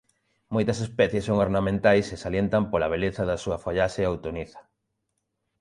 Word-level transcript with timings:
Moitas 0.55 0.79
especies 0.87 1.25
son 1.29 1.37
ornamentais 1.47 2.05
e 2.13 2.15
salientan 2.25 2.63
pola 2.71 2.91
beleza 2.93 3.23
da 3.29 3.41
súa 3.43 3.61
follaxe 3.63 4.07
outoniza. 4.11 4.59